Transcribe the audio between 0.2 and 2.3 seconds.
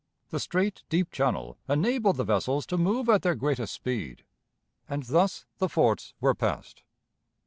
The straight, deep channel enabled the